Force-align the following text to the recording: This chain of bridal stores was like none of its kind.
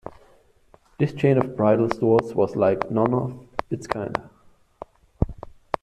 This 0.97 1.13
chain 1.13 1.37
of 1.37 1.55
bridal 1.55 1.87
stores 1.91 2.33
was 2.33 2.55
like 2.55 2.89
none 2.89 3.13
of 3.13 3.47
its 3.69 3.85
kind. 3.85 4.17